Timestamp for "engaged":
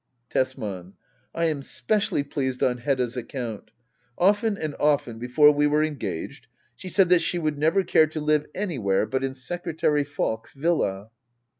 5.83-6.47